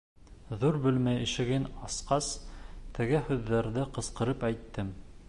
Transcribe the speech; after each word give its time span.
Ҙур 0.61 0.77
бүлмә 0.85 1.13
ишеген 1.25 1.67
асҡас, 1.89 2.31
теге 2.99 3.21
һүҙҙәрҙе 3.29 3.87
ҡысҡырып 3.99 4.49
әйттем. 4.53 4.95